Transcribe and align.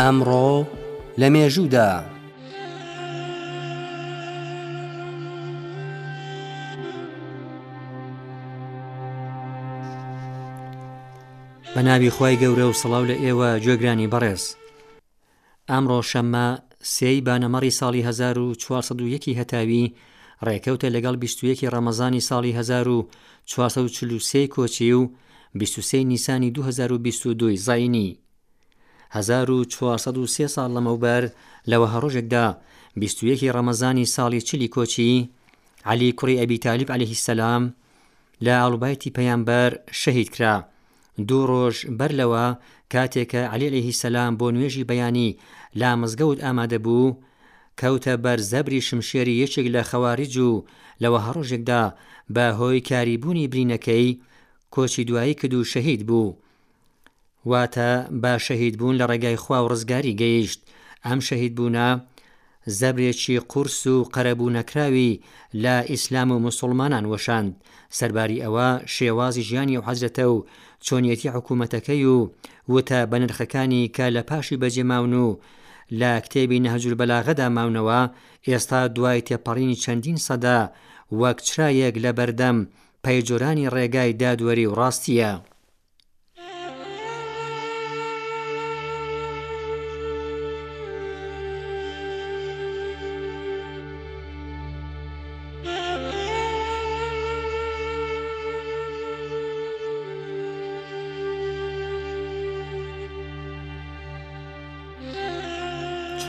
ئەمڕۆ 0.00 0.48
لە 1.20 1.28
مێژوودا 1.34 1.90
بە 2.00 2.04
ناوی 11.88 12.10
خی 12.16 12.34
گەورە 12.42 12.66
و 12.68 12.78
سڵاو 12.80 13.04
لە 13.10 13.16
ئێوە 13.24 13.48
گوێگرانی 13.64 14.10
بەڕێز 14.12 14.42
ئەمڕۆ 15.70 15.98
شەممە 16.10 16.46
سێی 16.94 17.24
بانەمەڕی 17.26 17.76
ساڵی 17.78 18.02
1940 18.08 19.32
هەتاوی 19.40 19.84
ڕێکەوتە 20.46 20.88
لەگەڵ 20.96 21.14
21 21.24 21.72
ڕەمەزانی 21.74 22.26
ساڵی 22.28 22.52
1940 22.58 24.54
کۆچی 24.54 24.92
و 24.98 25.10
23 25.58 26.02
نیسانی 26.10 26.50
2022 26.50 27.56
زینی 27.68 28.08
1940 29.14 30.48
ساڵ 30.54 30.68
لەمەوبەر 30.76 31.22
لەوە 31.70 31.86
هەڕۆژێکدا 31.94 32.46
21 33.00 33.54
ڕەمەزانی 33.56 34.10
ساڵی 34.14 34.40
چلی 34.48 34.68
کۆچی 34.74 35.12
علی 35.90 36.08
کوڕی 36.18 36.40
ئەبی 36.40 36.62
تالیب 36.64 36.88
عليهەیهی 36.94 37.20
سەسلام 37.26 37.62
لە 38.44 38.52
ئاڵوبایتی 38.60 39.14
پەیامبەر 39.16 39.70
شەهید 40.02 40.28
کرا 40.34 40.54
دوو 41.28 41.42
ڕۆژ 41.50 41.76
بەر 41.98 42.12
لەوە 42.20 42.46
کاتێکە 42.92 43.42
علیلەهی 43.54 43.96
سەسلام 44.00 44.32
بۆ 44.40 44.46
نوێژی 44.54 44.88
بەیانی 44.90 45.30
لا 45.80 45.90
مزگەوت 46.00 46.38
ئامادە 46.44 46.78
بوو 46.84 47.16
کەوتە 47.80 48.14
بەر 48.24 48.38
زەبری 48.50 48.80
شمشێری 48.88 49.38
یەکێک 49.42 49.66
لە 49.74 49.82
خەواریج 49.90 50.34
و 50.48 50.50
لەوە 51.02 51.18
هەڕۆژێکدا 51.26 51.82
بە 52.34 52.46
هۆی 52.58 52.84
کاریبوونی 52.88 53.50
برینەکەی 53.52 54.18
کۆچی 54.74 55.06
دوایی 55.08 55.34
کرد 55.40 55.54
و 55.54 55.68
شەهید 55.72 56.00
بوو 56.08 56.28
واتە 57.50 58.08
با 58.22 58.34
شەهید 58.46 58.78
بوون 58.78 58.96
لە 59.00 59.04
ڕێگای 59.10 59.36
خوا 59.42 59.58
و 59.64 59.68
ڕزگاری 59.72 60.16
گەیشت 60.22 60.60
ئەم 61.06 61.18
شەهید 61.28 61.52
بوونە 61.58 61.88
زەبرێکی 62.78 63.38
قورس 63.52 63.86
و 63.86 63.96
قەرەبوو 64.14 64.54
نەکراوی 64.56 65.12
لە 65.62 65.74
ئیسلام 65.90 66.30
و 66.32 66.38
مسلمانان 66.46 67.04
وەشاند 67.12 67.52
سەرباری 67.98 68.42
ئەوە 68.44 68.68
شێوازی 68.94 69.46
ژیانی 69.48 69.78
و 69.78 69.82
حەزرەتە 69.88 70.24
و 70.34 70.44
چۆنیەتی 70.86 71.28
حکوومەتەکەی 71.36 72.02
و 72.14 72.18
وتە 72.74 72.98
بەنرخەکانی 73.10 73.82
کە 73.96 74.06
لە 74.16 74.22
پاشی 74.30 74.56
بەجێماون 74.62 75.12
و 75.24 75.38
لە 76.00 76.10
کتێبی 76.24 76.60
نەهجور 76.64 76.94
بەلاغەدا 77.00 77.48
ماونەوە 77.56 78.00
ئێستا 78.48 78.80
دوای 78.96 79.20
تێپەڕینی 79.28 79.80
چەندین 79.84 80.18
سەدا 80.26 80.58
وەک 81.20 81.38
چرایەک 81.48 81.94
لە 82.04 82.10
بەردەم 82.18 82.56
پەیجۆرانی 83.04 83.70
ڕێگای 83.74 84.12
دادوەری 84.20 84.66
و 84.68 84.74
ڕاستیە. 84.78 85.32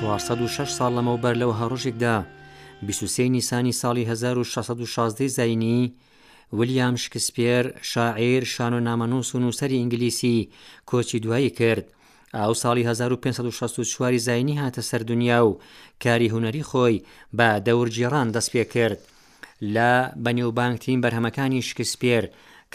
6 0.02 0.78
ساڵ 0.78 0.92
لەمەوبەر 0.98 1.34
لەوە 1.42 1.56
هەڕۆژێکدا 1.62 2.16
23 2.81 3.34
نیسانی 3.36 3.73
ساڵی 3.81 4.04
1616 4.12 5.28
زینی 5.38 5.81
ولیام 6.59 6.95
شکسپێر 7.04 7.64
شاعیر 7.92 8.44
شان 8.55 8.73
و 8.73 8.80
نامەنووس 8.88 9.30
و 9.36 9.39
نووسری 9.39 9.76
ئینگلیسی 9.80 10.49
کۆچی 10.89 11.20
دوایی 11.23 11.49
کرد 11.49 11.86
ئاو 12.36 12.54
ساڵی 12.54 12.83
1564 12.86 14.17
زینی 14.17 14.55
هاتە 14.60 14.80
سەر 14.89 15.02
دنیا 15.10 15.45
و 15.48 15.60
کاری 16.04 16.30
هوەری 16.32 16.64
خۆی 16.70 16.98
بە 17.38 17.50
دەورجیێران 17.67 18.30
دەست 18.36 18.50
پێ 18.54 18.64
کرد 18.73 19.00
لە 19.76 19.92
بەنیێوبانکتین 20.23 21.02
بەرهەمەکانی 21.04 21.61
شکسپێر 21.70 22.23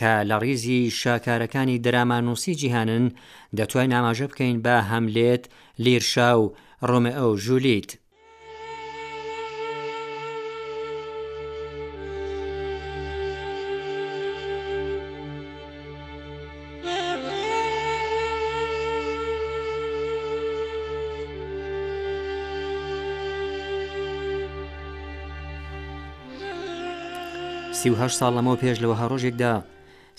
کە 0.00 0.12
لە 0.28 0.36
ڕیزی 0.42 0.80
شاکارەکانی 1.00 1.80
دەرامانوسی 1.84 2.54
جیهانن 2.60 3.04
دەتوای 3.56 3.88
ناماژە 3.94 4.26
بکەین 4.30 4.56
بە 4.64 4.76
هەملێت 4.90 5.44
لێرشا 5.78 6.32
و 6.40 6.52
ڕۆمئۆ 6.90 7.26
ژولیت. 7.44 7.88
ه 28.02 28.04
ساڵ 28.18 28.30
لەمەەوە 28.36 28.60
پێش 28.62 28.76
لەوەها 28.82 29.06
ڕۆژێکدا 29.12 29.52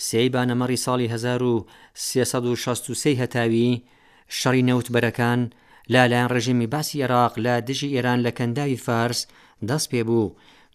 سێیبانەمەڕی 0.07 0.79
ساڵی 0.85 1.07
1960 1.15 3.13
هەتاوی 3.21 3.69
شەڕی 4.39 4.65
نەوتبەرەکان 4.69 5.39
لالایەن 5.91 6.27
ڕژیمی 6.35 6.67
باسی 6.73 6.97
عێراق 7.07 7.33
لە 7.45 7.53
دژی 7.69 7.93
ئێران 7.95 8.19
لە 8.25 8.31
کەنداوی 8.37 8.83
فارس 8.85 9.21
دەست 9.69 9.87
پێبوو 9.91 10.33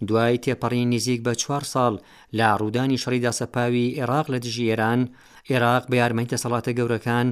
دوای 0.09 0.39
تێپەڕی 0.45 0.89
نزیک 0.93 1.21
بە 1.27 1.33
چوار 1.43 1.65
ساڵ 1.73 1.95
لە 2.39 2.49
ڕوودانی 2.61 2.99
شەڕیدا 3.03 3.33
سەپاوی 3.41 3.95
عێراق 3.99 4.27
لە 4.33 4.39
دژی 4.47 4.69
ئێران 4.71 5.01
عێراق 5.51 5.83
بە 5.91 5.95
یارمەی 6.01 6.31
دەسەڵاتە 6.33 6.71
گەورەکان 6.79 7.29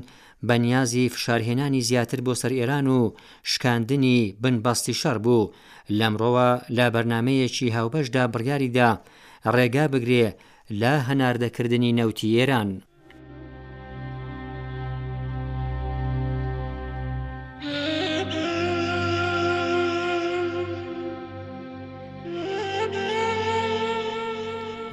بەنیازی 0.49 1.11
فشارهێنانی 1.15 1.85
زیاتر 1.89 2.21
بۆ 2.27 2.33
سەر 2.43 2.53
ئێران 2.59 2.87
و 2.99 3.03
شکاندنی 3.51 4.19
بنبەستی 4.43 4.95
شەر 5.01 5.19
بوو 5.25 5.51
لەمڕۆوە 5.99 6.51
لە 6.77 6.87
بەرنمەیەکی 6.95 7.75
هاوبەشدا 7.77 8.25
بڕیاریدا 8.35 8.91
ڕێگا 9.55 9.85
بگرێ 9.93 10.27
لە 10.81 10.95
هەناردەکردنی 11.09 11.95
نەوتی 11.99 12.31
ئێران. 12.37 12.71